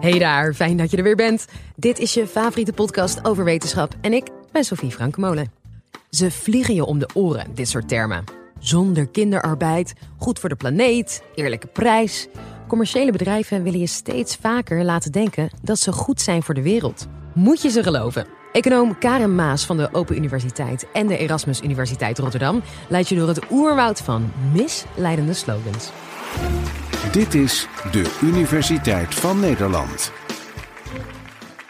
Hey 0.00 0.18
daar, 0.18 0.54
fijn 0.54 0.76
dat 0.76 0.90
je 0.90 0.96
er 0.96 1.02
weer 1.02 1.16
bent. 1.16 1.46
Dit 1.76 1.98
is 1.98 2.14
je 2.14 2.26
favoriete 2.26 2.72
podcast 2.72 3.24
over 3.24 3.44
wetenschap 3.44 3.94
en 4.00 4.12
ik 4.12 4.28
ben 4.52 4.64
Sophie 4.64 4.90
Frankemolen. 4.90 5.52
Ze 6.10 6.30
vliegen 6.30 6.74
je 6.74 6.84
om 6.84 6.98
de 6.98 7.08
oren, 7.14 7.54
dit 7.54 7.68
soort 7.68 7.88
termen. 7.88 8.24
Zonder 8.58 9.08
kinderarbeid, 9.08 9.92
goed 10.18 10.38
voor 10.38 10.48
de 10.48 10.56
planeet, 10.56 11.22
eerlijke 11.34 11.66
prijs. 11.66 12.28
Commerciële 12.68 13.12
bedrijven 13.12 13.62
willen 13.62 13.78
je 13.78 13.86
steeds 13.86 14.36
vaker 14.36 14.84
laten 14.84 15.12
denken 15.12 15.50
dat 15.62 15.78
ze 15.78 15.92
goed 15.92 16.20
zijn 16.20 16.42
voor 16.42 16.54
de 16.54 16.62
wereld. 16.62 17.06
Moet 17.34 17.62
je 17.62 17.70
ze 17.70 17.82
geloven? 17.82 18.26
Econoom 18.52 18.98
Karen 18.98 19.34
Maas 19.34 19.66
van 19.66 19.76
de 19.76 19.88
Open 19.92 20.16
Universiteit 20.16 20.86
en 20.92 21.06
de 21.06 21.16
Erasmus 21.16 21.62
Universiteit 21.62 22.18
Rotterdam 22.18 22.62
leidt 22.88 23.08
je 23.08 23.14
door 23.14 23.28
het 23.28 23.50
oerwoud 23.50 24.00
van 24.00 24.32
misleidende 24.52 25.34
slogans. 25.34 25.90
Dit 27.00 27.34
is 27.34 27.66
de 27.92 28.18
Universiteit 28.22 29.14
van 29.14 29.40
Nederland. 29.40 30.12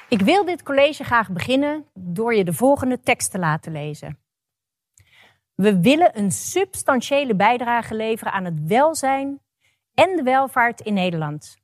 Ik 0.09 0.21
wil 0.21 0.45
dit 0.45 0.63
college 0.63 1.05
graag 1.05 1.31
beginnen 1.31 1.87
door 1.95 2.35
je 2.35 2.45
de 2.45 2.53
volgende 2.53 3.01
tekst 3.01 3.31
te 3.31 3.39
laten 3.39 3.73
lezen. 3.73 4.19
We 5.55 5.81
willen 5.81 6.19
een 6.19 6.31
substantiële 6.31 7.37
bijdrage 7.37 7.95
leveren 7.95 8.33
aan 8.33 8.45
het 8.45 8.67
welzijn 8.67 9.41
en 9.95 10.17
de 10.17 10.23
welvaart 10.23 10.81
in 10.81 10.95
Nederland. 10.95 11.57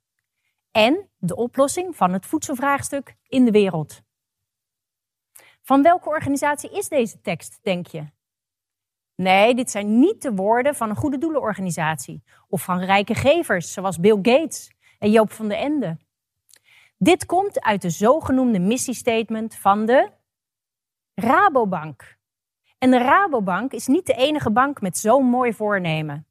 En 0.71 1.09
de 1.17 1.35
oplossing 1.35 1.95
van 1.95 2.13
het 2.13 2.25
voedselvraagstuk 2.25 3.15
in 3.27 3.45
de 3.45 3.51
wereld. 3.51 4.01
Van 5.61 5.81
welke 5.81 6.09
organisatie 6.09 6.71
is 6.71 6.87
deze 6.89 7.21
tekst, 7.21 7.59
denk 7.61 7.87
je? 7.87 8.05
Nee, 9.17 9.55
dit 9.55 9.71
zijn 9.71 9.99
niet 9.99 10.21
de 10.21 10.33
woorden 10.33 10.75
van 10.75 10.89
een 10.89 10.95
goede 10.95 11.17
doelenorganisatie 11.17 12.23
of 12.47 12.63
van 12.63 12.79
rijke 12.79 13.15
gevers 13.15 13.73
zoals 13.73 13.99
Bill 13.99 14.19
Gates 14.21 14.71
en 14.99 15.11
Joop 15.11 15.31
van 15.31 15.47
den 15.47 15.57
Ende. 15.57 15.97
Dit 16.97 17.25
komt 17.25 17.61
uit 17.61 17.81
de 17.81 17.89
zogenoemde 17.89 18.59
missiestatement 18.59 19.55
van 19.55 19.85
de 19.85 20.09
Rabobank. 21.13 22.17
En 22.77 22.91
de 22.91 22.97
Rabobank 22.97 23.71
is 23.71 23.87
niet 23.87 24.05
de 24.05 24.13
enige 24.13 24.51
bank 24.51 24.81
met 24.81 24.97
zo'n 24.97 25.25
mooi 25.25 25.53
voornemen. 25.53 26.27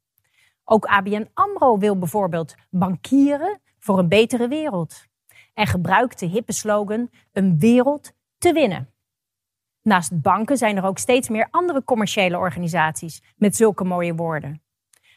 Ook 0.65 0.85
ABN 0.85 1.31
AMRO 1.35 1.79
wil 1.79 1.99
bijvoorbeeld 1.99 2.55
bankieren 2.71 3.61
voor 3.79 3.99
een 3.99 4.09
betere 4.09 4.49
wereld. 4.49 5.07
En 5.55 5.67
gebruikt 5.67 6.19
de 6.19 6.27
hippe 6.27 6.53
slogan 6.53 7.11
een 7.33 7.59
wereld 7.59 8.13
te 8.39 8.53
winnen. 8.53 8.91
Naast 9.87 10.21
banken 10.21 10.57
zijn 10.57 10.77
er 10.77 10.85
ook 10.85 10.99
steeds 10.99 11.29
meer 11.29 11.49
andere 11.51 11.85
commerciële 11.85 12.39
organisaties 12.39 13.23
met 13.37 13.57
zulke 13.57 13.85
mooie 13.85 14.15
woorden. 14.15 14.63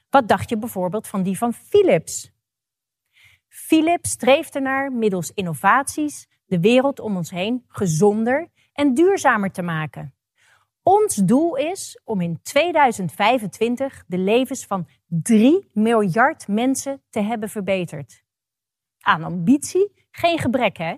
Wat 0.09 0.27
dacht 0.27 0.49
je 0.49 0.57
bijvoorbeeld 0.57 1.07
van 1.07 1.23
die 1.23 1.37
van 1.37 1.53
Philips? 1.53 2.31
Philips 3.47 4.09
streeft 4.09 4.55
ernaar 4.55 4.91
middels 4.91 5.31
innovaties 5.31 6.27
de 6.45 6.59
wereld 6.59 6.99
om 6.99 7.15
ons 7.15 7.29
heen 7.29 7.65
gezonder 7.67 8.49
en 8.73 8.93
duurzamer 8.93 9.51
te 9.51 9.61
maken. 9.61 10.13
Ons 10.83 11.15
doel 11.15 11.55
is 11.55 12.01
om 12.03 12.21
in 12.21 12.39
2025 12.41 14.03
de 14.07 14.17
levens 14.17 14.65
van 14.65 14.87
3 15.07 15.69
miljard 15.73 16.47
mensen 16.47 17.01
te 17.09 17.19
hebben 17.21 17.49
verbeterd. 17.49 18.23
Aan 18.99 19.23
ambitie 19.23 20.07
geen 20.11 20.39
gebrek, 20.39 20.77
hè? 20.77 20.95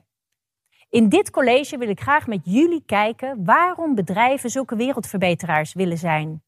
In 0.92 1.10
dit 1.10 1.30
college 1.30 1.78
wil 1.78 1.90
ik 1.90 2.02
graag 2.02 2.28
met 2.28 2.42
jullie 2.44 2.84
kijken 2.86 3.46
waarom 3.46 3.96
bedrijven 3.96 4.50
zulke 4.50 4.76
wereldverbeteraars 4.76 5.74
willen 5.74 5.98
zijn. 5.98 6.44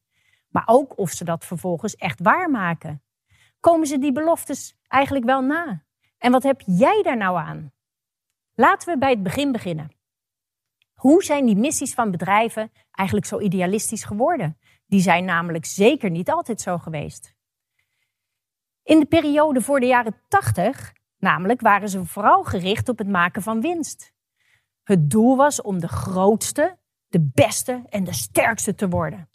Maar 0.48 0.62
ook 0.66 0.98
of 0.98 1.10
ze 1.10 1.24
dat 1.24 1.44
vervolgens 1.44 1.96
echt 1.96 2.20
waarmaken. 2.20 3.02
Komen 3.60 3.86
ze 3.86 3.98
die 3.98 4.12
beloftes 4.12 4.76
eigenlijk 4.88 5.24
wel 5.24 5.40
na? 5.40 5.84
En 6.18 6.32
wat 6.32 6.42
heb 6.42 6.62
jij 6.66 7.02
daar 7.02 7.16
nou 7.16 7.36
aan? 7.38 7.72
Laten 8.54 8.92
we 8.92 8.98
bij 8.98 9.10
het 9.10 9.22
begin 9.22 9.52
beginnen. 9.52 9.90
Hoe 10.94 11.22
zijn 11.22 11.46
die 11.46 11.56
missies 11.56 11.94
van 11.94 12.10
bedrijven 12.10 12.72
eigenlijk 12.90 13.26
zo 13.26 13.40
idealistisch 13.40 14.04
geworden? 14.04 14.58
Die 14.86 15.00
zijn 15.00 15.24
namelijk 15.24 15.64
zeker 15.64 16.10
niet 16.10 16.30
altijd 16.30 16.60
zo 16.60 16.78
geweest. 16.78 17.34
In 18.82 19.00
de 19.00 19.06
periode 19.06 19.60
voor 19.60 19.80
de 19.80 19.86
jaren 19.86 20.20
80, 20.28 20.92
namelijk, 21.18 21.60
waren 21.60 21.88
ze 21.88 22.04
vooral 22.04 22.42
gericht 22.44 22.88
op 22.88 22.98
het 22.98 23.08
maken 23.08 23.42
van 23.42 23.60
winst. 23.60 24.13
Het 24.84 25.10
doel 25.10 25.36
was 25.36 25.62
om 25.62 25.78
de 25.78 25.88
grootste, 25.88 26.78
de 27.08 27.30
beste 27.34 27.84
en 27.88 28.04
de 28.04 28.12
sterkste 28.12 28.74
te 28.74 28.88
worden. 28.88 29.28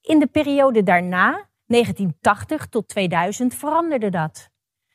In 0.00 0.18
de 0.18 0.26
periode 0.26 0.82
daarna, 0.82 1.48
1980 1.66 2.66
tot 2.66 2.88
2000, 2.88 3.54
veranderde 3.54 4.10
dat. 4.10 4.50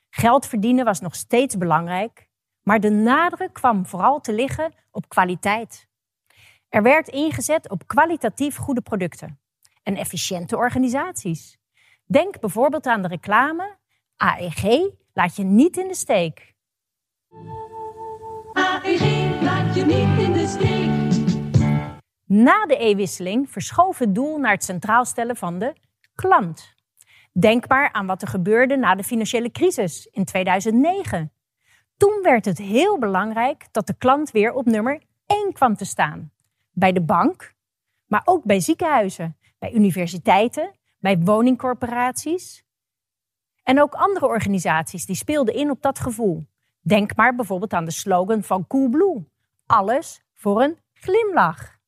Geld 0.09 0.45
verdienen 0.45 0.85
was 0.85 0.99
nog 0.99 1.15
steeds 1.15 1.57
belangrijk, 1.57 2.29
maar 2.61 2.79
de 2.79 2.89
nadruk 2.89 3.53
kwam 3.53 3.85
vooral 3.85 4.19
te 4.19 4.33
liggen 4.33 4.73
op 4.91 5.09
kwaliteit. 5.09 5.87
Er 6.69 6.83
werd 6.83 7.07
ingezet 7.07 7.69
op 7.69 7.87
kwalitatief 7.87 8.55
goede 8.55 8.81
producten 8.81 9.39
en 9.83 9.95
efficiënte 9.95 10.57
organisaties. 10.57 11.57
Denk 12.05 12.39
bijvoorbeeld 12.39 12.85
aan 12.85 13.01
de 13.01 13.07
reclame: 13.07 13.77
AEG 14.15 14.89
laat 15.13 15.35
je 15.35 15.43
niet 15.43 15.77
in 15.77 15.87
de 15.87 15.95
steek. 15.95 16.55
Niet 19.85 20.19
in 20.27 20.33
de 20.33 20.47
steek. 20.47 20.89
Na 22.25 22.65
de 22.65 22.83
e-wisseling 22.83 23.49
verschoof 23.49 23.97
het 23.97 24.15
doel 24.15 24.37
naar 24.37 24.51
het 24.51 24.63
centraal 24.63 25.05
stellen 25.05 25.35
van 25.35 25.59
de 25.59 25.73
klant. 26.15 26.75
Denk 27.31 27.67
maar 27.67 27.91
aan 27.91 28.05
wat 28.05 28.21
er 28.21 28.27
gebeurde 28.27 28.77
na 28.77 28.95
de 28.95 29.03
financiële 29.03 29.51
crisis 29.51 30.05
in 30.05 30.25
2009. 30.25 31.31
Toen 31.97 32.19
werd 32.21 32.45
het 32.45 32.57
heel 32.57 32.99
belangrijk 32.99 33.67
dat 33.71 33.87
de 33.87 33.97
klant 33.97 34.31
weer 34.31 34.53
op 34.53 34.65
nummer 34.65 35.01
1 35.25 35.53
kwam 35.53 35.75
te 35.75 35.85
staan. 35.85 36.31
Bij 36.71 36.91
de 36.91 37.01
bank, 37.01 37.53
maar 38.05 38.21
ook 38.25 38.43
bij 38.43 38.59
ziekenhuizen, 38.59 39.37
bij 39.59 39.73
universiteiten, 39.73 40.71
bij 40.99 41.19
woningcorporaties. 41.19 42.63
En 43.63 43.81
ook 43.81 43.93
andere 43.93 44.25
organisaties 44.25 45.05
die 45.05 45.15
speelden 45.15 45.53
in 45.53 45.69
op 45.69 45.81
dat 45.81 45.99
gevoel. 45.99 46.45
Denk 46.81 47.15
maar 47.15 47.35
bijvoorbeeld 47.35 47.73
aan 47.73 47.85
de 47.85 47.91
slogan 47.91 48.43
van 48.43 48.67
Coolblue. 48.67 49.29
Alles 49.71 50.21
voor 50.33 50.61
een 50.61 50.77
glimlach. 50.93 51.79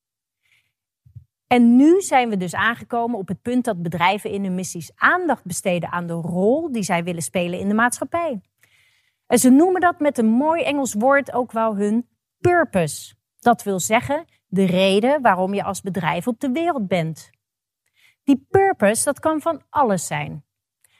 En 1.46 1.76
nu 1.76 2.00
zijn 2.00 2.28
we 2.28 2.36
dus 2.36 2.54
aangekomen 2.54 3.18
op 3.18 3.28
het 3.28 3.42
punt 3.42 3.64
dat 3.64 3.82
bedrijven 3.82 4.30
in 4.30 4.44
hun 4.44 4.54
missies 4.54 4.92
aandacht 4.94 5.44
besteden 5.44 5.92
aan 5.92 6.06
de 6.06 6.12
rol 6.12 6.72
die 6.72 6.82
zij 6.82 7.04
willen 7.04 7.22
spelen 7.22 7.58
in 7.58 7.68
de 7.68 7.74
maatschappij. 7.74 8.40
En 9.26 9.38
ze 9.38 9.50
noemen 9.50 9.80
dat 9.80 10.00
met 10.00 10.18
een 10.18 10.26
mooi 10.26 10.62
Engels 10.62 10.94
woord 10.94 11.32
ook 11.32 11.52
wel 11.52 11.76
hun 11.76 12.08
purpose. 12.38 13.14
Dat 13.38 13.62
wil 13.62 13.80
zeggen 13.80 14.24
de 14.46 14.64
reden 14.64 15.22
waarom 15.22 15.54
je 15.54 15.64
als 15.64 15.80
bedrijf 15.80 16.26
op 16.26 16.40
de 16.40 16.50
wereld 16.50 16.88
bent. 16.88 17.30
Die 18.22 18.46
purpose, 18.50 19.04
dat 19.04 19.20
kan 19.20 19.40
van 19.40 19.62
alles 19.70 20.06
zijn. 20.06 20.44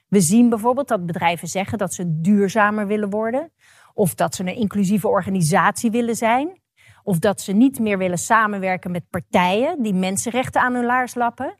We 0.08 0.20
zien 0.20 0.48
bijvoorbeeld 0.48 0.88
dat 0.88 1.06
bedrijven 1.06 1.48
zeggen 1.48 1.78
dat 1.78 1.94
ze 1.94 2.20
duurzamer 2.20 2.86
willen 2.86 3.10
worden, 3.10 3.52
of 3.94 4.14
dat 4.14 4.34
ze 4.34 4.42
een 4.42 4.56
inclusieve 4.56 5.08
organisatie 5.08 5.90
willen 5.90 6.16
zijn, 6.16 6.62
of 7.04 7.18
dat 7.18 7.40
ze 7.40 7.52
niet 7.52 7.78
meer 7.78 7.98
willen 7.98 8.18
samenwerken 8.18 8.90
met 8.90 9.10
partijen 9.10 9.82
die 9.82 9.94
mensenrechten 9.94 10.60
aan 10.60 10.74
hun 10.74 10.84
laars 10.84 11.14
lappen. 11.14 11.58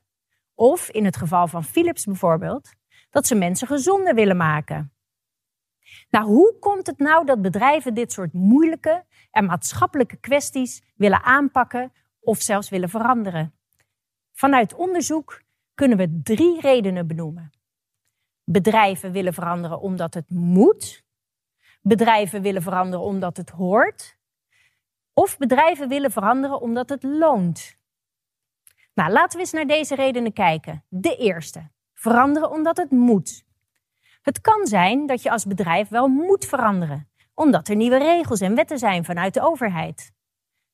Of 0.54 0.88
in 0.88 1.04
het 1.04 1.16
geval 1.16 1.46
van 1.46 1.64
Philips 1.64 2.04
bijvoorbeeld, 2.04 2.72
dat 3.10 3.26
ze 3.26 3.34
mensen 3.34 3.66
gezonder 3.66 4.14
willen 4.14 4.36
maken. 4.36 4.92
Nou, 6.10 6.26
hoe 6.26 6.56
komt 6.58 6.86
het 6.86 6.98
nou 6.98 7.26
dat 7.26 7.42
bedrijven 7.42 7.94
dit 7.94 8.12
soort 8.12 8.32
moeilijke 8.32 9.04
en 9.30 9.44
maatschappelijke 9.44 10.16
kwesties 10.16 10.82
willen 10.94 11.22
aanpakken 11.22 11.92
of 12.20 12.40
zelfs 12.40 12.68
willen 12.68 12.88
veranderen? 12.88 13.54
Vanuit 14.32 14.74
onderzoek 14.74 15.42
kunnen 15.74 15.98
we 15.98 16.20
drie 16.22 16.60
redenen 16.60 17.06
benoemen. 17.06 17.50
Bedrijven 18.44 19.12
willen 19.12 19.34
veranderen 19.34 19.80
omdat 19.80 20.14
het 20.14 20.30
moet. 20.30 21.04
Bedrijven 21.82 22.42
willen 22.42 22.62
veranderen 22.62 23.04
omdat 23.04 23.36
het 23.36 23.50
hoort. 23.50 24.13
Of 25.14 25.38
bedrijven 25.38 25.88
willen 25.88 26.10
veranderen 26.10 26.60
omdat 26.60 26.88
het 26.88 27.02
loont. 27.02 27.76
Nou, 28.94 29.12
laten 29.12 29.32
we 29.32 29.38
eens 29.38 29.52
naar 29.52 29.66
deze 29.66 29.94
redenen 29.94 30.32
kijken. 30.32 30.84
De 30.88 31.16
eerste. 31.16 31.70
Veranderen 31.92 32.50
omdat 32.50 32.76
het 32.76 32.90
moet. 32.90 33.44
Het 34.22 34.40
kan 34.40 34.66
zijn 34.66 35.06
dat 35.06 35.22
je 35.22 35.30
als 35.30 35.46
bedrijf 35.46 35.88
wel 35.88 36.08
moet 36.08 36.44
veranderen, 36.44 37.08
omdat 37.34 37.68
er 37.68 37.76
nieuwe 37.76 37.98
regels 37.98 38.40
en 38.40 38.54
wetten 38.54 38.78
zijn 38.78 39.04
vanuit 39.04 39.34
de 39.34 39.42
overheid. 39.42 40.12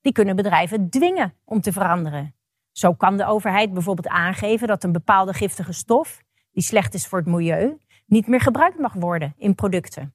Die 0.01 0.13
kunnen 0.13 0.37
bedrijven 0.37 0.91
dwingen 0.91 1.35
om 1.45 1.61
te 1.61 1.73
veranderen. 1.73 2.35
Zo 2.73 2.95
kan 2.95 3.17
de 3.17 3.25
overheid 3.25 3.73
bijvoorbeeld 3.73 4.09
aangeven 4.09 4.69
dat 4.69 4.85
een 4.85 4.93
bepaalde 4.93 5.33
giftige 5.33 5.73
stof, 5.73 6.23
die 6.53 6.63
slecht 6.63 6.95
is 6.95 7.07
voor 7.07 7.19
het 7.19 7.29
milieu, 7.29 7.79
niet 8.07 8.27
meer 8.27 8.41
gebruikt 8.41 8.79
mag 8.79 8.93
worden 8.93 9.35
in 9.37 9.55
producten. 9.55 10.15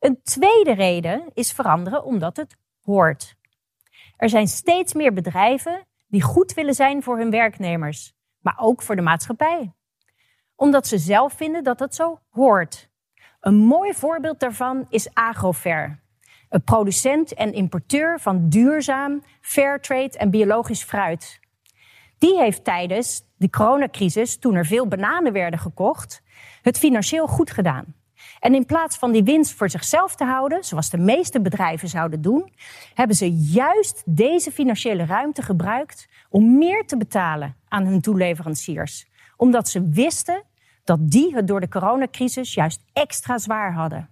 Een 0.00 0.20
tweede 0.22 0.74
reden 0.74 1.30
is 1.34 1.52
veranderen 1.52 2.04
omdat 2.04 2.36
het 2.36 2.56
hoort. 2.82 3.36
Er 4.16 4.28
zijn 4.28 4.46
steeds 4.46 4.94
meer 4.94 5.12
bedrijven 5.12 5.86
die 6.06 6.22
goed 6.22 6.54
willen 6.54 6.74
zijn 6.74 7.02
voor 7.02 7.18
hun 7.18 7.30
werknemers, 7.30 8.14
maar 8.40 8.56
ook 8.58 8.82
voor 8.82 8.96
de 8.96 9.02
maatschappij. 9.02 9.72
Omdat 10.54 10.86
ze 10.86 10.98
zelf 10.98 11.32
vinden 11.32 11.64
dat 11.64 11.78
dat 11.78 11.94
zo 11.94 12.20
hoort. 12.30 12.90
Een 13.40 13.54
mooi 13.54 13.94
voorbeeld 13.94 14.40
daarvan 14.40 14.86
is 14.88 15.14
Agrofer, 15.14 16.02
een 16.48 16.62
producent 16.62 17.34
en 17.34 17.52
importeur 17.52 18.20
van 18.20 18.48
duurzaam, 18.48 19.22
fairtrade 19.40 20.18
en 20.18 20.30
biologisch 20.30 20.82
fruit. 20.82 21.40
Die 22.18 22.38
heeft 22.38 22.64
tijdens 22.64 23.22
de 23.36 23.50
coronacrisis, 23.50 24.38
toen 24.38 24.54
er 24.54 24.66
veel 24.66 24.88
bananen 24.88 25.32
werden 25.32 25.58
gekocht, 25.58 26.22
het 26.62 26.78
financieel 26.78 27.26
goed 27.26 27.50
gedaan. 27.50 27.94
En 28.40 28.54
in 28.54 28.66
plaats 28.66 28.96
van 28.96 29.12
die 29.12 29.22
winst 29.22 29.52
voor 29.52 29.70
zichzelf 29.70 30.14
te 30.14 30.24
houden, 30.24 30.64
zoals 30.64 30.90
de 30.90 30.98
meeste 30.98 31.40
bedrijven 31.40 31.88
zouden 31.88 32.22
doen, 32.22 32.52
hebben 32.94 33.16
ze 33.16 33.32
juist 33.32 34.02
deze 34.06 34.52
financiële 34.52 35.04
ruimte 35.04 35.42
gebruikt 35.42 36.08
om 36.30 36.58
meer 36.58 36.86
te 36.86 36.96
betalen 36.96 37.56
aan 37.68 37.86
hun 37.86 38.00
toeleveranciers. 38.00 39.06
Omdat 39.36 39.68
ze 39.68 39.88
wisten 39.88 40.42
dat 40.84 41.10
die 41.10 41.34
het 41.34 41.46
door 41.46 41.60
de 41.60 41.68
coronacrisis 41.68 42.54
juist 42.54 42.82
extra 42.92 43.38
zwaar 43.38 43.72
hadden. 43.72 44.10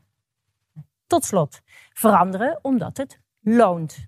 Tot 1.06 1.24
slot, 1.24 1.60
veranderen 1.92 2.58
omdat 2.62 2.96
het 2.96 3.20
loont. 3.40 4.04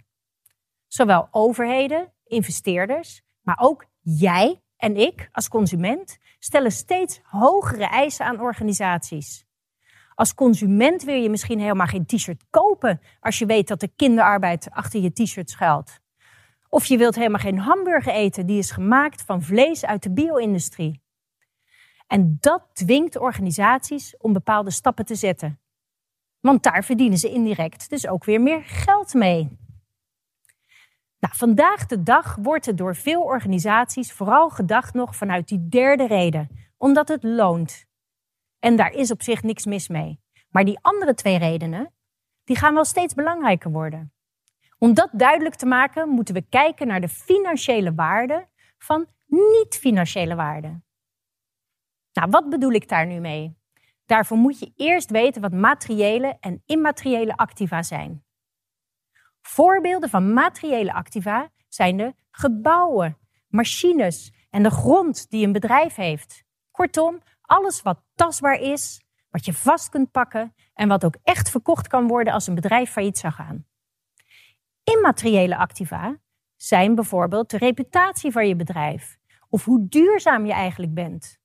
Zowel 0.86 1.28
overheden, 1.30 2.12
investeerders, 2.24 3.22
maar 3.40 3.58
ook 3.60 3.84
jij 4.00 4.60
en 4.76 4.96
ik 4.96 5.28
als 5.32 5.48
consument 5.48 6.18
stellen 6.38 6.72
steeds 6.72 7.20
hogere 7.22 7.86
eisen 7.86 8.26
aan 8.26 8.40
organisaties. 8.40 9.45
Als 10.16 10.34
consument 10.34 11.02
wil 11.02 11.14
je 11.14 11.30
misschien 11.30 11.60
helemaal 11.60 11.86
geen 11.86 12.06
t-shirt 12.06 12.44
kopen 12.50 13.00
als 13.20 13.38
je 13.38 13.46
weet 13.46 13.68
dat 13.68 13.82
er 13.82 13.90
kinderarbeid 13.96 14.70
achter 14.70 15.00
je 15.00 15.12
t-shirt 15.12 15.50
schuilt. 15.50 16.00
Of 16.68 16.86
je 16.86 16.96
wilt 16.96 17.14
helemaal 17.14 17.40
geen 17.40 17.58
hamburger 17.58 18.12
eten 18.12 18.46
die 18.46 18.58
is 18.58 18.70
gemaakt 18.70 19.22
van 19.22 19.42
vlees 19.42 19.84
uit 19.84 20.02
de 20.02 20.12
bio-industrie. 20.12 21.02
En 22.06 22.36
dat 22.40 22.62
dwingt 22.72 23.18
organisaties 23.18 24.16
om 24.16 24.32
bepaalde 24.32 24.70
stappen 24.70 25.04
te 25.04 25.14
zetten. 25.14 25.60
Want 26.40 26.62
daar 26.62 26.84
verdienen 26.84 27.18
ze 27.18 27.30
indirect 27.30 27.90
dus 27.90 28.06
ook 28.06 28.24
weer 28.24 28.40
meer 28.40 28.62
geld 28.64 29.14
mee. 29.14 29.58
Nou, 31.18 31.34
vandaag 31.36 31.86
de 31.86 32.02
dag 32.02 32.36
wordt 32.36 32.66
er 32.66 32.76
door 32.76 32.96
veel 32.96 33.22
organisaties 33.22 34.12
vooral 34.12 34.50
gedacht 34.50 34.94
nog 34.94 35.16
vanuit 35.16 35.48
die 35.48 35.68
derde 35.68 36.06
reden, 36.06 36.48
omdat 36.76 37.08
het 37.08 37.22
loont. 37.22 37.86
En 38.66 38.76
daar 38.76 38.92
is 38.92 39.10
op 39.10 39.22
zich 39.22 39.42
niks 39.42 39.64
mis 39.64 39.88
mee. 39.88 40.20
Maar 40.50 40.64
die 40.64 40.78
andere 40.82 41.14
twee 41.14 41.38
redenen, 41.38 41.92
die 42.44 42.56
gaan 42.56 42.74
wel 42.74 42.84
steeds 42.84 43.14
belangrijker 43.14 43.70
worden. 43.70 44.12
Om 44.78 44.94
dat 44.94 45.08
duidelijk 45.12 45.54
te 45.54 45.66
maken, 45.66 46.08
moeten 46.08 46.34
we 46.34 46.46
kijken 46.48 46.86
naar 46.86 47.00
de 47.00 47.08
financiële 47.08 47.94
waarde 47.94 48.48
van 48.78 49.06
niet-financiële 49.26 50.34
waarden. 50.34 50.84
Nou, 52.12 52.30
wat 52.30 52.48
bedoel 52.48 52.70
ik 52.70 52.88
daar 52.88 53.06
nu 53.06 53.20
mee? 53.20 53.56
Daarvoor 54.04 54.36
moet 54.36 54.58
je 54.58 54.72
eerst 54.76 55.10
weten 55.10 55.42
wat 55.42 55.52
materiële 55.52 56.36
en 56.40 56.62
immateriële 56.64 57.36
activa 57.36 57.82
zijn. 57.82 58.24
Voorbeelden 59.42 60.08
van 60.08 60.32
materiële 60.32 60.92
activa 60.92 61.50
zijn 61.68 61.96
de 61.96 62.14
gebouwen, 62.30 63.18
machines 63.48 64.32
en 64.50 64.62
de 64.62 64.70
grond 64.70 65.30
die 65.30 65.46
een 65.46 65.52
bedrijf 65.52 65.94
heeft. 65.94 66.44
Kortom, 66.70 67.22
alles 67.46 67.82
wat 67.82 68.02
tastbaar 68.14 68.60
is, 68.60 69.00
wat 69.30 69.44
je 69.44 69.52
vast 69.52 69.88
kunt 69.88 70.10
pakken 70.10 70.54
en 70.74 70.88
wat 70.88 71.04
ook 71.04 71.16
echt 71.22 71.50
verkocht 71.50 71.88
kan 71.88 72.06
worden 72.06 72.32
als 72.32 72.46
een 72.46 72.54
bedrijf 72.54 72.90
failliet 72.90 73.18
zou 73.18 73.32
gaan. 73.32 73.66
Immateriële 74.84 75.56
activa 75.56 76.16
zijn 76.56 76.94
bijvoorbeeld 76.94 77.50
de 77.50 77.58
reputatie 77.58 78.32
van 78.32 78.48
je 78.48 78.56
bedrijf 78.56 79.18
of 79.48 79.64
hoe 79.64 79.88
duurzaam 79.88 80.46
je 80.46 80.52
eigenlijk 80.52 80.94
bent. 80.94 81.38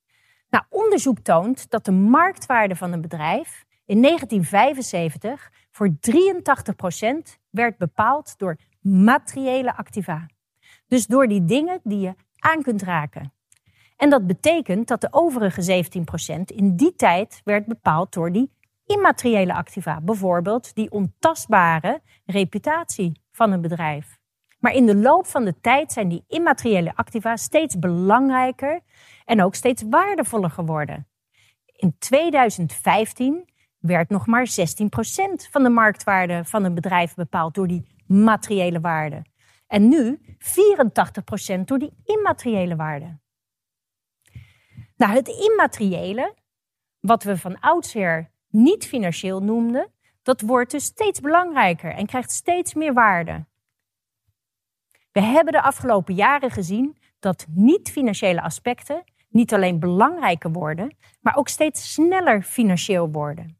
Nou, 0.48 0.64
onderzoek 0.68 1.18
toont 1.18 1.70
dat 1.70 1.84
de 1.84 1.92
marktwaarde 1.92 2.76
van 2.76 2.92
een 2.92 3.00
bedrijf 3.00 3.64
in 3.84 4.02
1975 4.02 5.52
voor 5.70 5.88
83% 5.88 7.38
werd 7.50 7.76
bepaald 7.78 8.38
door 8.38 8.56
materiële 8.80 9.76
activa. 9.76 10.26
Dus 10.86 11.06
door 11.06 11.26
die 11.26 11.44
dingen 11.44 11.80
die 11.82 12.00
je 12.00 12.14
aan 12.38 12.62
kunt 12.62 12.82
raken. 12.82 13.32
En 14.02 14.10
dat 14.10 14.26
betekent 14.26 14.88
dat 14.88 15.00
de 15.00 15.08
overige 15.10 15.84
17% 16.38 16.42
in 16.44 16.76
die 16.76 16.94
tijd 16.94 17.40
werd 17.44 17.66
bepaald 17.66 18.12
door 18.12 18.32
die 18.32 18.50
immateriële 18.86 19.54
activa. 19.54 20.00
Bijvoorbeeld 20.00 20.74
die 20.74 20.90
ontastbare 20.90 22.00
reputatie 22.24 23.20
van 23.32 23.52
een 23.52 23.60
bedrijf. 23.60 24.18
Maar 24.58 24.72
in 24.72 24.86
de 24.86 24.96
loop 24.96 25.26
van 25.26 25.44
de 25.44 25.60
tijd 25.60 25.92
zijn 25.92 26.08
die 26.08 26.24
immateriële 26.28 26.92
activa 26.94 27.36
steeds 27.36 27.78
belangrijker 27.78 28.80
en 29.24 29.42
ook 29.42 29.54
steeds 29.54 29.82
waardevoller 29.90 30.50
geworden. 30.50 31.08
In 31.76 31.96
2015 31.98 33.48
werd 33.78 34.08
nog 34.08 34.26
maar 34.26 34.48
16% 34.48 34.52
van 35.50 35.62
de 35.62 35.70
marktwaarde 35.70 36.44
van 36.44 36.64
een 36.64 36.74
bedrijf 36.74 37.14
bepaald 37.14 37.54
door 37.54 37.66
die 37.66 37.86
materiële 38.06 38.80
waarde. 38.80 39.24
En 39.66 39.88
nu 39.88 40.20
84% 41.58 41.64
door 41.64 41.78
die 41.78 41.92
immateriële 42.04 42.76
waarde. 42.76 43.20
Nou, 45.02 45.14
het 45.14 45.28
immateriële, 45.28 46.34
wat 47.00 47.22
we 47.22 47.36
van 47.36 47.60
oudsher 47.60 48.30
niet 48.48 48.86
financieel 48.86 49.40
noemden, 49.42 49.92
dat 50.22 50.40
wordt 50.40 50.70
dus 50.70 50.84
steeds 50.84 51.20
belangrijker 51.20 51.94
en 51.94 52.06
krijgt 52.06 52.30
steeds 52.30 52.74
meer 52.74 52.92
waarde. 52.92 53.46
We 55.12 55.20
hebben 55.20 55.52
de 55.52 55.62
afgelopen 55.62 56.14
jaren 56.14 56.50
gezien 56.50 56.98
dat 57.18 57.46
niet-financiële 57.48 58.42
aspecten 58.42 59.04
niet 59.28 59.54
alleen 59.54 59.78
belangrijker 59.78 60.52
worden, 60.52 60.96
maar 61.20 61.36
ook 61.36 61.48
steeds 61.48 61.92
sneller 61.92 62.42
financieel 62.42 63.10
worden. 63.10 63.58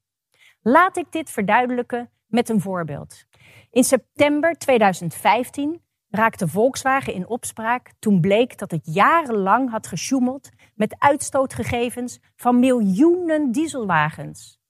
Laat 0.60 0.96
ik 0.96 1.12
dit 1.12 1.30
verduidelijken 1.30 2.10
met 2.26 2.48
een 2.48 2.60
voorbeeld. 2.60 3.24
In 3.70 3.84
september 3.84 4.54
2015 4.54 5.82
raakte 6.08 6.48
Volkswagen 6.48 7.14
in 7.14 7.28
opspraak 7.28 7.92
toen 7.98 8.20
bleek 8.20 8.58
dat 8.58 8.70
het 8.70 8.94
jarenlang 8.94 9.70
had 9.70 9.86
gesjoemeld 9.86 10.48
met 10.74 10.96
uitstootgegevens 10.98 12.20
van 12.36 12.58
miljoenen 12.58 13.52
dieselwagens. 13.52 14.60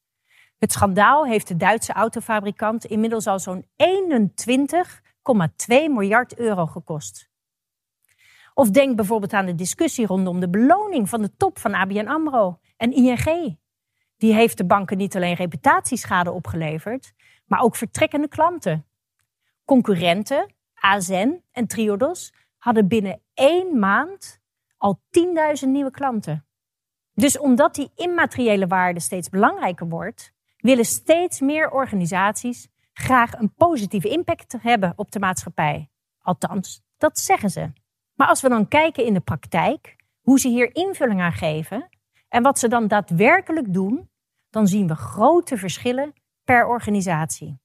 Het 0.59 0.73
schandaal 0.73 1.27
heeft 1.27 1.49
de 1.49 1.57
Duitse 1.57 1.93
autofabrikant 1.93 2.85
inmiddels 2.85 3.27
al 3.27 3.39
zo'n 3.39 3.65
21,2 3.65 3.67
miljard 5.69 6.39
euro 6.39 6.67
gekost. 6.67 7.31
Of 8.55 8.71
denk 8.71 8.97
bijvoorbeeld 8.97 9.33
aan 9.33 9.47
de 9.47 9.55
discussie 9.55 10.07
rondom 10.07 10.41
de 10.41 10.51
beloning 10.51 11.09
van 11.09 11.23
de 11.23 11.37
top 11.37 11.59
van 11.59 11.75
ABN 11.75 12.07
AMRO 12.07 12.59
en 12.77 12.93
ING. 12.93 13.57
Die 14.17 14.35
heeft 14.35 14.57
de 14.57 14.65
banken 14.65 14.97
niet 14.97 15.17
alleen 15.17 15.35
reputatieschade 15.35 16.31
opgeleverd, 16.31 17.13
maar 17.47 17.61
ook 17.61 17.77
vertrekkende 17.77 18.29
klanten. 18.29 18.87
Concurrenten, 19.65 20.55
AZN 20.75 21.43
en 21.53 21.67
Triodos, 21.67 22.33
hadden 22.59 22.89
binnen 22.89 23.21
één 23.35 23.79
maand 23.79 24.41
al 24.83 25.01
10.000 25.65 25.69
nieuwe 25.69 25.91
klanten. 25.91 26.47
Dus 27.15 27.39
omdat 27.39 27.75
die 27.75 27.91
immateriële 27.95 28.67
waarde 28.67 29.01
steeds 29.01 29.29
belangrijker 29.29 29.89
wordt, 29.89 30.33
willen 30.57 30.85
steeds 30.85 31.41
meer 31.41 31.71
organisaties 31.71 32.69
graag 32.93 33.33
een 33.33 33.55
positieve 33.55 34.09
impact 34.09 34.55
hebben 34.59 34.93
op 34.97 35.11
de 35.11 35.19
maatschappij. 35.19 35.91
Althans, 36.19 36.83
dat 36.97 37.19
zeggen 37.19 37.51
ze. 37.51 37.73
Maar 38.15 38.29
als 38.29 38.41
we 38.41 38.49
dan 38.49 38.69
kijken 38.69 39.05
in 39.05 39.15
de 39.15 39.21
praktijk, 39.21 39.97
hoe 40.21 40.41
ze 40.41 40.49
hier 40.49 40.75
invulling 40.75 41.21
aan 41.21 41.33
geven 41.33 41.89
en 42.29 42.43
wat 42.43 42.59
ze 42.59 42.69
dan 42.69 42.89
daadwerkelijk 42.89 43.73
doen, 43.73 44.11
dan 44.51 44.67
zien 44.67 44.87
we 44.87 44.95
grote 44.95 45.57
verschillen 45.57 46.13
per 46.45 46.67
organisatie. 46.67 47.61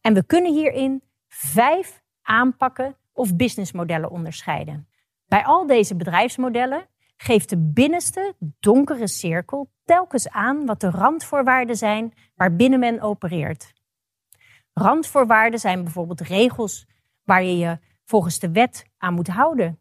En 0.00 0.14
we 0.14 0.26
kunnen 0.26 0.52
hierin 0.52 1.02
vijf 1.28 2.02
aanpakken 2.22 2.96
of 3.12 3.36
businessmodellen 3.36 4.10
onderscheiden. 4.10 4.88
Bij 5.28 5.44
al 5.44 5.66
deze 5.66 5.96
bedrijfsmodellen 5.96 6.86
geeft 7.16 7.48
de 7.48 7.58
binnenste 7.58 8.34
donkere 8.60 9.08
cirkel 9.08 9.70
telkens 9.84 10.28
aan 10.28 10.66
wat 10.66 10.80
de 10.80 10.90
randvoorwaarden 10.90 11.76
zijn 11.76 12.12
waarbinnen 12.34 12.78
men 12.78 13.00
opereert. 13.00 13.72
Randvoorwaarden 14.72 15.60
zijn 15.60 15.82
bijvoorbeeld 15.82 16.20
regels 16.20 16.86
waar 17.24 17.42
je 17.42 17.58
je 17.58 17.78
volgens 18.04 18.38
de 18.38 18.50
wet 18.50 18.84
aan 18.98 19.14
moet 19.14 19.28
houden. 19.28 19.80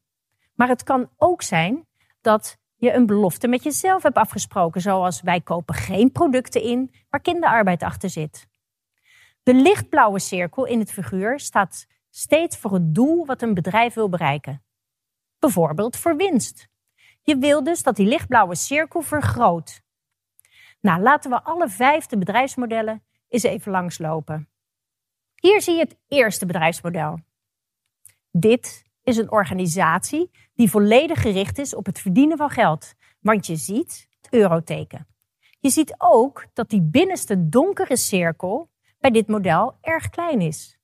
Maar 0.54 0.68
het 0.68 0.84
kan 0.84 1.10
ook 1.18 1.42
zijn 1.42 1.88
dat 2.22 2.58
je 2.76 2.94
een 2.94 3.06
belofte 3.06 3.48
met 3.48 3.64
jezelf 3.64 4.04
hebt 4.04 4.18
afgesproken, 4.18 4.82
zoals 4.82 5.22
wij 5.22 5.42
kopen 5.42 5.76
geen 5.76 6.12
producten 6.12 6.62
in 6.62 6.94
waar 7.10 7.22
kinderarbeid 7.22 7.84
achter 7.84 8.10
zit. 8.10 8.48
De 9.44 9.54
lichtblauwe 9.54 10.20
cirkel 10.20 10.66
in 10.66 10.80
het 10.80 10.92
figuur 10.92 11.40
staat 11.40 11.88
steeds 12.10 12.58
voor 12.58 12.74
het 12.74 12.96
doel 12.96 13.26
wat 13.26 13.42
een 13.42 13.54
bedrijf 13.54 13.94
wil 13.94 14.10
bereiken. 14.10 14.65
Bijvoorbeeld 15.40 15.98
voor 15.98 16.16
winst. 16.16 16.68
Je 17.22 17.38
wil 17.38 17.64
dus 17.64 17.84
dat 17.84 17.96
die 17.96 18.08
lichtblauwe 18.08 18.56
cirkel 18.56 19.02
vergroot. 19.02 19.82
Nou, 20.82 21.02
laten 21.02 21.32
we 21.32 21.44
alle 21.44 21.70
vijfde 21.70 22.18
bedrijfsmodellen 22.18 23.04
eens 23.28 23.44
even 23.44 23.72
langslopen. 23.72 24.50
Hier 25.36 25.62
zie 25.62 25.74
je 25.74 25.80
het 25.80 25.98
eerste 26.08 26.46
bedrijfsmodel. 26.46 27.20
Dit 28.32 28.86
is 29.04 29.18
een 29.18 29.32
organisatie 29.32 30.32
die 30.54 30.70
volledig 30.70 31.22
gericht 31.22 31.58
is 31.58 31.76
op 31.76 31.86
het 31.86 32.00
verdienen 32.00 32.38
van 32.38 32.50
geld. 32.50 32.94
Want 33.20 33.46
je 33.46 33.56
ziet 33.56 34.08
het 34.22 34.34
euroteken. 34.34 35.08
Je 35.60 35.70
ziet 35.70 35.96
ook 35.98 36.46
dat 36.54 36.70
die 36.70 36.82
binnenste 36.82 37.50
donkere 37.50 37.98
cirkel 37.98 38.70
bij 39.00 39.12
dit 39.12 39.28
model 39.28 39.78
erg 39.82 40.10
klein 40.10 40.42
is. 40.42 40.78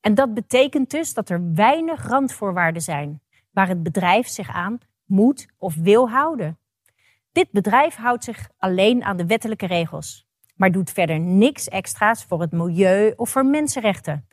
En 0.00 0.14
dat 0.14 0.34
betekent 0.34 0.90
dus 0.90 1.14
dat 1.14 1.28
er 1.28 1.54
weinig 1.54 2.08
randvoorwaarden 2.08 2.82
zijn 2.82 3.22
waar 3.50 3.68
het 3.68 3.82
bedrijf 3.82 4.28
zich 4.28 4.50
aan 4.50 4.78
moet 5.04 5.48
of 5.58 5.74
wil 5.74 6.10
houden. 6.10 6.58
Dit 7.32 7.50
bedrijf 7.50 7.94
houdt 7.94 8.24
zich 8.24 8.48
alleen 8.58 9.04
aan 9.04 9.16
de 9.16 9.26
wettelijke 9.26 9.66
regels, 9.66 10.26
maar 10.54 10.72
doet 10.72 10.90
verder 10.90 11.20
niks 11.20 11.68
extra's 11.68 12.24
voor 12.24 12.40
het 12.40 12.52
milieu 12.52 13.12
of 13.16 13.30
voor 13.30 13.46
mensenrechten. 13.46 14.28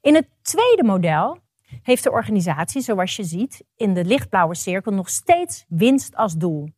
In 0.00 0.14
het 0.14 0.28
tweede 0.42 0.84
model 0.84 1.38
heeft 1.82 2.02
de 2.02 2.10
organisatie, 2.10 2.80
zoals 2.80 3.16
je 3.16 3.24
ziet, 3.24 3.64
in 3.76 3.94
de 3.94 4.04
lichtblauwe 4.04 4.54
cirkel 4.54 4.92
nog 4.92 5.08
steeds 5.08 5.64
winst 5.68 6.16
als 6.16 6.34
doel. 6.34 6.68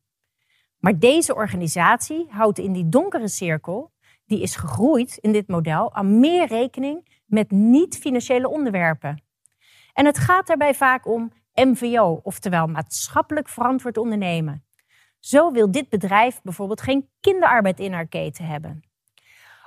Maar 0.77 0.99
deze 0.99 1.35
organisatie 1.35 2.27
houdt 2.29 2.59
in 2.59 2.73
die 2.73 2.89
donkere 2.89 3.27
cirkel, 3.27 3.91
die 4.25 4.41
is 4.41 4.55
gegroeid 4.55 5.17
in 5.17 5.31
dit 5.31 5.47
model, 5.47 5.93
aan 5.93 6.19
meer 6.19 6.47
rekening 6.47 7.21
met 7.25 7.51
niet-financiële 7.51 8.49
onderwerpen. 8.49 9.23
En 9.93 10.05
het 10.05 10.17
gaat 10.17 10.47
daarbij 10.47 10.73
vaak 10.75 11.07
om 11.07 11.31
MVO, 11.53 12.19
oftewel 12.23 12.67
maatschappelijk 12.67 13.49
verantwoord 13.49 13.97
ondernemen. 13.97 14.65
Zo 15.19 15.51
wil 15.51 15.71
dit 15.71 15.89
bedrijf 15.89 16.41
bijvoorbeeld 16.41 16.81
geen 16.81 17.09
kinderarbeid 17.19 17.79
in 17.79 17.93
haar 17.93 18.07
keten 18.07 18.45
hebben. 18.45 18.83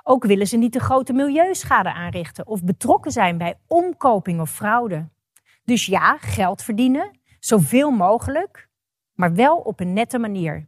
Ook 0.03 0.25
willen 0.25 0.47
ze 0.47 0.57
niet 0.57 0.73
de 0.73 0.79
grote 0.79 1.13
milieuschade 1.13 1.93
aanrichten 1.93 2.47
of 2.47 2.63
betrokken 2.63 3.11
zijn 3.11 3.37
bij 3.37 3.59
omkoping 3.67 4.41
of 4.41 4.51
fraude. 4.51 5.09
Dus 5.63 5.85
ja, 5.85 6.17
geld 6.17 6.63
verdienen, 6.63 7.19
zoveel 7.39 7.91
mogelijk, 7.91 8.69
maar 9.13 9.33
wel 9.33 9.57
op 9.57 9.79
een 9.79 9.93
nette 9.93 10.19
manier. 10.19 10.67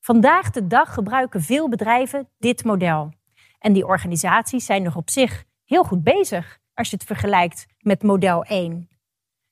Vandaag 0.00 0.50
de 0.50 0.66
dag 0.66 0.94
gebruiken 0.94 1.42
veel 1.42 1.68
bedrijven 1.68 2.28
dit 2.38 2.64
model. 2.64 3.12
En 3.58 3.72
die 3.72 3.86
organisaties 3.86 4.64
zijn 4.64 4.82
nog 4.82 4.96
op 4.96 5.10
zich 5.10 5.44
heel 5.64 5.84
goed 5.84 6.02
bezig 6.02 6.58
als 6.74 6.90
je 6.90 6.96
het 6.96 7.04
vergelijkt 7.04 7.66
met 7.78 8.02
model 8.02 8.44
1. 8.44 8.88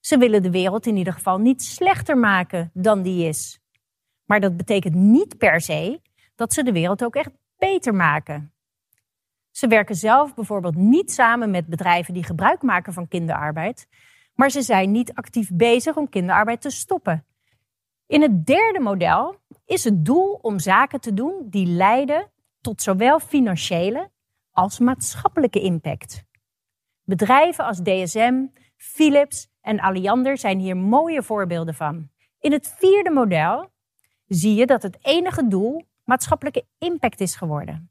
Ze 0.03 0.19
willen 0.19 0.43
de 0.43 0.51
wereld 0.51 0.87
in 0.87 0.97
ieder 0.97 1.13
geval 1.13 1.39
niet 1.39 1.63
slechter 1.63 2.19
maken 2.19 2.71
dan 2.75 3.03
die 3.03 3.29
is. 3.29 3.61
Maar 4.25 4.41
dat 4.41 4.57
betekent 4.57 4.95
niet 4.95 5.39
per 5.39 5.61
se 5.61 6.01
dat 6.35 6.53
ze 6.53 6.63
de 6.63 6.73
wereld 6.73 7.05
ook 7.05 7.15
echt 7.15 7.31
beter 7.59 7.95
maken. 7.95 8.53
Ze 9.51 9.67
werken 9.67 9.95
zelf 9.95 10.35
bijvoorbeeld 10.35 10.75
niet 10.75 11.13
samen 11.13 11.51
met 11.51 11.67
bedrijven 11.67 12.15
die 12.15 12.25
gebruik 12.25 12.63
maken 12.63 12.93
van 12.93 13.09
kinderarbeid, 13.09 13.87
maar 14.35 14.51
ze 14.51 14.63
zijn 14.63 14.91
niet 14.91 15.15
actief 15.15 15.51
bezig 15.53 15.97
om 15.97 16.09
kinderarbeid 16.09 16.61
te 16.61 16.71
stoppen. 16.71 17.27
In 18.07 18.23
het 18.23 18.47
derde 18.47 18.81
model 18.81 19.37
is 19.67 19.85
het 19.85 20.05
doel 20.05 20.39
om 20.43 20.59
zaken 20.59 21.01
te 21.01 21.15
doen 21.15 21.47
die 21.51 21.67
leiden 21.67 22.31
tot 22.61 22.83
zowel 22.83 23.21
financiële 23.21 24.11
als 24.51 24.79
maatschappelijke 24.79 25.61
impact. 25.61 26.25
Bedrijven 27.05 27.65
als 27.65 27.83
DSM, 27.83 28.45
Philips 28.83 29.49
en 29.61 29.81
Alliander 29.81 30.39
zijn 30.39 30.59
hier 30.59 30.77
mooie 30.77 31.23
voorbeelden 31.23 31.75
van. 31.75 32.11
In 32.41 32.53
het 32.53 32.75
vierde 32.79 33.11
model 33.11 33.73
zie 34.27 34.55
je 34.55 34.67
dat 34.67 34.83
het 34.83 34.99
enige 35.01 35.49
doel 35.49 35.87
maatschappelijke 36.05 36.67
impact 36.79 37.21
is 37.21 37.37
geworden. 37.37 37.91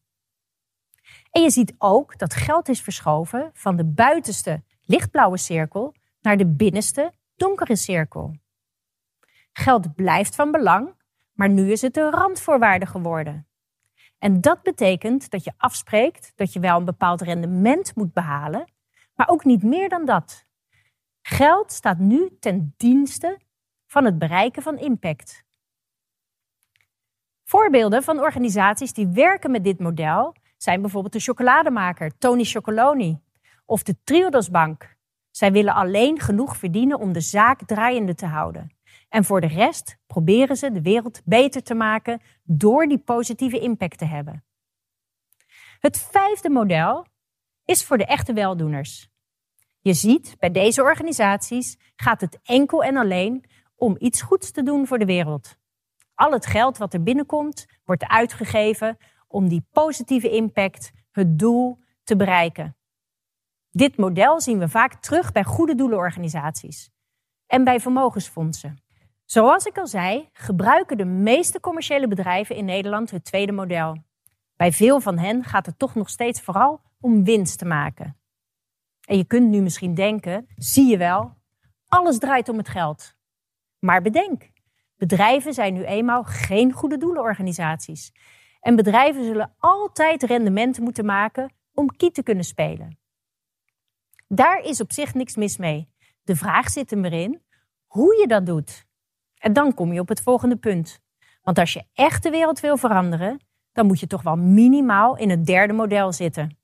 En 1.32 1.42
je 1.42 1.50
ziet 1.50 1.76
ook 1.78 2.18
dat 2.18 2.34
geld 2.34 2.70
is 2.70 2.82
verschoven 2.82 3.50
van 3.54 3.76
de 3.76 3.86
buitenste 3.86 4.64
lichtblauwe 4.82 5.38
cirkel 5.38 5.96
naar 6.22 6.38
de 6.38 6.48
binnenste 6.48 7.14
donkere 7.36 7.76
cirkel. 7.76 8.36
Geld 9.52 9.96
blijft 9.96 10.36
van 10.36 10.52
belang, 10.52 10.96
maar 11.34 11.50
nu 11.50 11.72
is 11.72 11.82
het 11.82 11.98
een 11.98 12.12
randvoorwaarde 12.12 12.86
geworden. 12.86 13.48
En 14.18 14.42
dat 14.42 14.62
betekent 14.62 15.30
dat 15.30 15.44
je 15.44 15.54
afspreekt 15.58 16.34
dat 16.36 16.54
je 16.54 16.60
wel 16.60 16.78
een 16.78 16.86
bepaald 16.86 17.22
rendement 17.22 17.96
moet 17.96 18.14
behalen, 18.14 18.72
maar 19.16 19.30
ook 19.30 19.46
niet 19.46 19.64
meer 19.64 19.90
dan 19.90 20.06
dat. 20.06 20.50
Geld 21.22 21.72
staat 21.72 21.98
nu 21.98 22.38
ten 22.40 22.74
dienste 22.78 23.40
van 23.88 24.06
het 24.06 24.18
bereiken 24.18 24.62
van 24.62 24.78
impact. 24.78 25.44
Voorbeelden 27.44 28.04
van 28.04 28.20
organisaties 28.20 28.94
die 28.94 29.08
werken 29.08 29.52
met 29.52 29.64
dit 29.64 29.80
model 29.80 30.36
zijn 30.58 30.82
bijvoorbeeld 30.82 31.14
de 31.14 31.20
chocolademaker 31.20 32.18
Tony 32.18 32.44
Chocoloni 32.44 33.20
of 33.66 33.84
de 33.84 33.96
Triodos 34.04 34.50
Bank. 34.50 34.96
Zij 35.32 35.52
willen 35.52 35.74
alleen 35.74 36.20
genoeg 36.20 36.58
verdienen 36.58 37.00
om 37.00 37.14
de 37.14 37.22
zaak 37.22 37.66
draaiende 37.66 38.16
te 38.16 38.26
houden. 38.26 38.76
En 39.10 39.24
voor 39.24 39.42
de 39.42 39.48
rest 39.48 39.98
proberen 40.08 40.56
ze 40.56 40.72
de 40.72 40.82
wereld 40.82 41.22
beter 41.26 41.64
te 41.64 41.74
maken 41.74 42.22
door 42.44 42.88
die 42.88 43.00
positieve 43.00 43.60
impact 43.60 43.98
te 43.98 44.06
hebben. 44.06 44.44
Het 45.80 46.00
vijfde 46.00 46.50
model 46.50 47.06
is 47.66 47.86
voor 47.86 47.98
de 47.98 48.06
echte 48.06 48.34
weldoeners. 48.34 49.11
Je 49.82 49.94
ziet, 49.94 50.36
bij 50.40 50.52
deze 50.52 50.82
organisaties 50.82 51.78
gaat 51.96 52.22
het 52.22 52.40
enkel 52.44 52.84
en 52.84 52.98
alleen 52.98 53.46
om 53.76 53.96
iets 54.00 54.22
goeds 54.22 54.52
te 54.52 54.64
doen 54.64 54.88
voor 54.88 55.00
de 55.00 55.06
wereld. 55.06 55.58
Al 56.16 56.32
het 56.32 56.46
geld 56.46 56.78
wat 56.78 56.94
er 56.94 57.04
binnenkomt, 57.04 57.66
wordt 57.86 58.08
uitgegeven 58.08 58.98
om 59.28 59.48
die 59.48 59.68
positieve 59.72 60.30
impact, 60.30 60.92
het 61.12 61.40
doel, 61.40 61.80
te 62.04 62.16
bereiken. 62.16 62.76
Dit 63.70 63.98
model 63.98 64.42
zien 64.42 64.60
we 64.60 64.70
vaak 64.70 64.94
terug 64.94 65.32
bij 65.32 65.44
goede 65.44 65.76
doelenorganisaties 65.76 66.90
en 67.48 67.64
bij 67.64 67.80
vermogensfondsen. 67.80 68.84
Zoals 69.26 69.66
ik 69.66 69.78
al 69.78 69.88
zei, 69.88 70.30
gebruiken 70.34 70.98
de 70.98 71.06
meeste 71.06 71.60
commerciële 71.60 72.08
bedrijven 72.08 72.56
in 72.56 72.66
Nederland 72.66 73.12
het 73.12 73.26
tweede 73.26 73.52
model. 73.52 73.98
Bij 74.56 74.72
veel 74.72 75.00
van 75.00 75.18
hen 75.18 75.44
gaat 75.44 75.66
het 75.66 75.80
toch 75.80 75.96
nog 75.96 76.10
steeds 76.10 76.42
vooral 76.42 76.82
om 77.00 77.24
winst 77.24 77.58
te 77.58 77.66
maken. 77.66 78.21
En 79.12 79.18
je 79.18 79.26
kunt 79.26 79.50
nu 79.50 79.62
misschien 79.62 79.94
denken, 79.94 80.48
zie 80.56 80.88
je 80.88 80.98
wel, 80.98 81.34
alles 81.88 82.18
draait 82.18 82.50
om 82.50 82.58
het 82.58 82.70
geld. 82.70 83.16
Maar 83.80 84.02
bedenk, 84.02 84.52
bedrijven 84.96 85.54
zijn 85.54 85.74
nu 85.74 85.84
eenmaal 85.84 86.24
geen 86.24 86.72
goede 86.72 86.98
doelenorganisaties. 86.98 88.12
En 88.60 88.76
bedrijven 88.76 89.24
zullen 89.24 89.56
altijd 89.58 90.24
rendementen 90.24 90.84
moeten 90.84 91.06
maken 91.06 91.54
om 91.74 91.96
kiet 91.96 92.14
te 92.14 92.24
kunnen 92.24 92.44
spelen. 92.44 93.00
Daar 94.28 94.60
is 94.60 94.82
op 94.82 94.92
zich 94.92 95.14
niks 95.14 95.36
mis 95.36 95.58
mee. 95.58 95.90
De 96.24 96.36
vraag 96.36 96.70
zit 96.70 96.92
er 96.92 97.06
erin 97.06 97.42
hoe 97.86 98.20
je 98.20 98.28
dat 98.28 98.46
doet. 98.46 98.86
En 99.38 99.54
dan 99.54 99.74
kom 99.74 99.94
je 99.94 100.00
op 100.00 100.08
het 100.08 100.22
volgende 100.22 100.58
punt. 100.58 101.00
Want 101.42 101.58
als 101.60 101.74
je 101.74 101.84
echt 101.94 102.24
de 102.24 102.30
wereld 102.30 102.60
wil 102.60 102.78
veranderen, 102.78 103.40
dan 103.72 103.86
moet 103.86 104.00
je 104.00 104.08
toch 104.08 104.22
wel 104.22 104.36
minimaal 104.36 105.18
in 105.18 105.30
het 105.30 105.46
derde 105.46 105.74
model 105.74 106.12
zitten. 106.14 106.58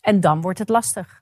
En 0.00 0.20
dan 0.20 0.40
wordt 0.40 0.58
het 0.58 0.68
lastig. 0.68 1.21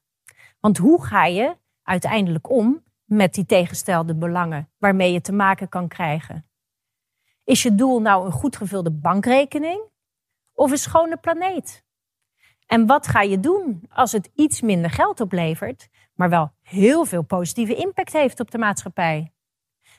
Want 0.60 0.78
hoe 0.78 1.04
ga 1.04 1.24
je 1.24 1.56
uiteindelijk 1.82 2.50
om 2.50 2.84
met 3.04 3.34
die 3.34 3.46
tegenstelde 3.46 4.14
belangen 4.14 4.70
waarmee 4.78 5.12
je 5.12 5.20
te 5.20 5.32
maken 5.32 5.68
kan 5.68 5.88
krijgen? 5.88 6.44
Is 7.44 7.62
je 7.62 7.74
doel 7.74 8.00
nou 8.00 8.26
een 8.26 8.32
goed 8.32 8.56
gevulde 8.56 8.90
bankrekening 8.90 9.82
of 10.52 10.70
een 10.70 10.78
schone 10.78 11.16
planeet? 11.16 11.84
En 12.66 12.86
wat 12.86 13.06
ga 13.06 13.20
je 13.20 13.40
doen 13.40 13.82
als 13.88 14.12
het 14.12 14.30
iets 14.34 14.60
minder 14.60 14.90
geld 14.90 15.20
oplevert, 15.20 15.88
maar 16.14 16.28
wel 16.28 16.52
heel 16.62 17.04
veel 17.04 17.22
positieve 17.22 17.74
impact 17.74 18.12
heeft 18.12 18.40
op 18.40 18.50
de 18.50 18.58
maatschappij? 18.58 19.32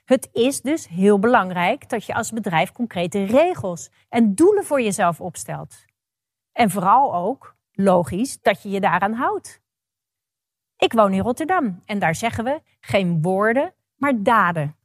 Het 0.06 0.30
is 0.32 0.62
dus 0.62 0.88
heel 0.88 1.20
belangrijk 1.20 1.90
dat 1.90 2.06
je 2.06 2.14
als 2.14 2.32
bedrijf 2.32 2.72
concrete 2.72 3.24
regels 3.24 3.90
en 4.10 4.36
doelen 4.36 4.66
voor 4.66 4.82
jezelf 4.82 5.22
opstelt. 5.22 5.86
En 6.52 6.70
vooral 6.70 7.16
ook, 7.16 7.56
logisch, 7.72 8.42
dat 8.42 8.62
je 8.62 8.70
je 8.70 8.80
daaraan 8.80 9.14
houdt. 9.14 9.61
Ik 10.82 10.94
woon 10.94 11.14
in 11.14 11.22
Rotterdam 11.22 11.82
en 11.86 12.00
daar 12.00 12.16
zeggen 12.16 12.44
we 12.44 12.62
geen 12.80 13.22
woorden, 13.22 13.74
maar 13.96 14.24
daden. 14.24 14.76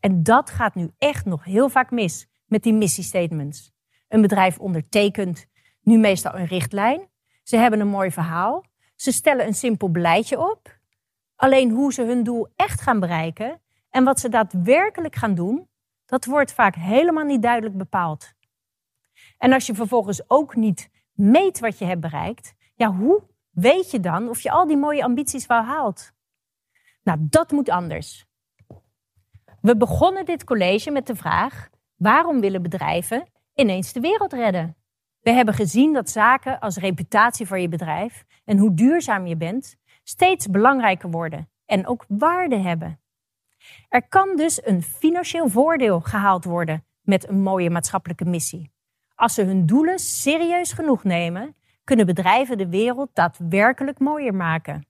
En 0.00 0.22
dat 0.22 0.50
gaat 0.50 0.74
nu 0.74 0.90
echt 0.98 1.24
nog 1.24 1.44
heel 1.44 1.68
vaak 1.68 1.90
mis 1.90 2.28
met 2.46 2.62
die 2.62 2.72
missiestatements. 2.72 3.72
Een 4.08 4.20
bedrijf 4.20 4.58
ondertekent 4.58 5.46
nu 5.80 5.98
meestal 5.98 6.34
een 6.34 6.46
richtlijn. 6.46 7.08
Ze 7.42 7.56
hebben 7.56 7.80
een 7.80 7.88
mooi 7.88 8.10
verhaal. 8.10 8.64
Ze 8.94 9.12
stellen 9.12 9.46
een 9.46 9.54
simpel 9.54 9.90
beleidje 9.90 10.50
op. 10.50 10.78
Alleen 11.36 11.70
hoe 11.70 11.92
ze 11.92 12.02
hun 12.02 12.22
doel 12.22 12.48
echt 12.56 12.80
gaan 12.80 13.00
bereiken 13.00 13.60
en 13.90 14.04
wat 14.04 14.20
ze 14.20 14.28
daadwerkelijk 14.28 15.14
gaan 15.14 15.34
doen, 15.34 15.68
dat 16.06 16.24
wordt 16.24 16.52
vaak 16.52 16.74
helemaal 16.74 17.24
niet 17.24 17.42
duidelijk 17.42 17.76
bepaald. 17.76 18.32
En 19.38 19.52
als 19.52 19.66
je 19.66 19.74
vervolgens 19.74 20.30
ook 20.30 20.54
niet 20.54 20.90
meet 21.12 21.60
wat 21.60 21.78
je 21.78 21.84
hebt 21.84 22.00
bereikt, 22.00 22.54
ja, 22.74 22.94
hoe 22.94 23.30
weet 23.52 23.90
je 23.90 24.00
dan 24.00 24.28
of 24.28 24.40
je 24.40 24.50
al 24.50 24.66
die 24.66 24.76
mooie 24.76 25.04
ambities 25.04 25.46
wel 25.46 25.62
haalt? 25.62 26.12
Nou, 27.02 27.18
dat 27.20 27.50
moet 27.50 27.68
anders. 27.68 28.26
We 29.60 29.76
begonnen 29.76 30.24
dit 30.24 30.44
college 30.44 30.90
met 30.90 31.06
de 31.06 31.16
vraag: 31.16 31.68
waarom 31.96 32.40
willen 32.40 32.62
bedrijven 32.62 33.26
ineens 33.54 33.92
de 33.92 34.00
wereld 34.00 34.32
redden? 34.32 34.76
We 35.20 35.30
hebben 35.30 35.54
gezien 35.54 35.92
dat 35.92 36.10
zaken 36.10 36.60
als 36.60 36.76
reputatie 36.76 37.46
voor 37.46 37.58
je 37.58 37.68
bedrijf 37.68 38.24
en 38.44 38.58
hoe 38.58 38.74
duurzaam 38.74 39.26
je 39.26 39.36
bent 39.36 39.76
steeds 40.02 40.46
belangrijker 40.46 41.10
worden 41.10 41.50
en 41.66 41.86
ook 41.86 42.04
waarde 42.08 42.56
hebben. 42.56 43.00
Er 43.88 44.08
kan 44.08 44.36
dus 44.36 44.66
een 44.66 44.82
financieel 44.82 45.48
voordeel 45.48 46.00
gehaald 46.00 46.44
worden 46.44 46.86
met 47.00 47.28
een 47.28 47.40
mooie 47.42 47.70
maatschappelijke 47.70 48.24
missie. 48.24 48.72
Als 49.14 49.34
ze 49.34 49.42
hun 49.42 49.66
doelen 49.66 49.98
serieus 49.98 50.72
genoeg 50.72 51.04
nemen, 51.04 51.56
kunnen 51.84 52.06
bedrijven 52.06 52.58
de 52.58 52.68
wereld 52.68 53.10
daadwerkelijk 53.12 53.98
mooier 53.98 54.34
maken. 54.34 54.86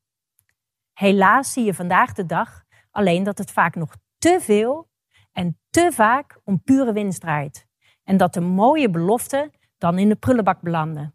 Helaas 0.92 1.52
zie 1.52 1.64
je 1.64 1.74
vandaag 1.74 2.12
de 2.12 2.26
dag 2.26 2.64
alleen 2.90 3.22
dat 3.22 3.38
het 3.38 3.50
vaak 3.50 3.74
nog 3.74 3.96
te 4.18 4.38
veel 4.40 4.90
en 5.32 5.58
te 5.70 5.90
vaak 5.92 6.40
om 6.44 6.62
pure 6.62 6.92
winst 6.92 7.20
draait. 7.20 7.66
En 8.04 8.16
dat 8.16 8.34
de 8.34 8.40
mooie 8.40 8.90
beloften 8.90 9.50
dan 9.78 9.98
in 9.98 10.08
de 10.08 10.16
prullenbak 10.16 10.60
belanden. 10.60 11.14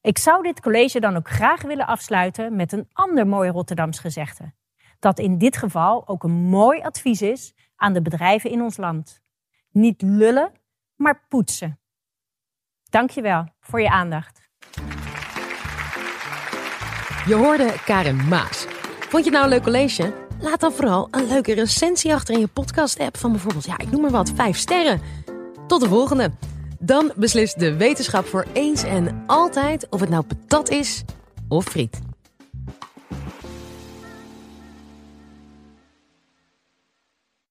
Ik 0.00 0.18
zou 0.18 0.42
dit 0.42 0.60
college 0.60 1.00
dan 1.00 1.16
ook 1.16 1.28
graag 1.28 1.62
willen 1.62 1.86
afsluiten 1.86 2.56
met 2.56 2.72
een 2.72 2.88
ander 2.92 3.26
mooi 3.26 3.50
Rotterdams 3.50 3.98
gezegde. 3.98 4.52
Dat 4.98 5.18
in 5.18 5.38
dit 5.38 5.56
geval 5.56 6.08
ook 6.08 6.22
een 6.22 6.30
mooi 6.30 6.80
advies 6.80 7.22
is 7.22 7.54
aan 7.76 7.92
de 7.92 8.02
bedrijven 8.02 8.50
in 8.50 8.62
ons 8.62 8.76
land. 8.76 9.20
Niet 9.70 10.02
lullen, 10.02 10.52
maar 10.96 11.26
poetsen. 11.28 11.80
Dankjewel 12.90 13.46
voor 13.60 13.80
je 13.80 13.90
aandacht. 13.90 14.50
Je 17.26 17.34
hoorde 17.34 17.74
Karin 17.84 18.28
Maas. 18.28 18.66
Vond 19.08 19.24
je 19.24 19.30
het 19.30 19.32
nou 19.32 19.44
een 19.44 19.48
leuk 19.48 19.62
college? 19.62 20.12
Laat 20.40 20.60
dan 20.60 20.72
vooral 20.72 21.08
een 21.10 21.28
leuke 21.28 21.54
recensie 21.54 22.14
achter 22.14 22.34
in 22.34 22.40
je 22.40 22.46
podcast-app 22.46 23.16
van 23.16 23.30
bijvoorbeeld, 23.30 23.64
ja, 23.64 23.78
ik 23.78 23.90
noem 23.90 24.00
maar 24.00 24.10
wat, 24.10 24.32
vijf 24.34 24.56
sterren. 24.56 25.00
Tot 25.66 25.80
de 25.80 25.88
volgende. 25.88 26.30
Dan 26.78 27.12
beslist 27.16 27.58
de 27.58 27.76
wetenschap 27.76 28.26
voor 28.26 28.46
eens 28.52 28.82
en 28.82 29.22
altijd 29.26 29.86
of 29.88 30.00
het 30.00 30.08
nou 30.08 30.24
patat 30.24 30.70
is 30.70 31.02
of 31.48 31.64
friet. 31.64 32.11